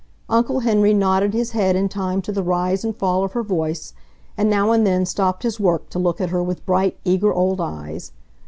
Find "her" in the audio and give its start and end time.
3.33-3.43, 6.31-6.41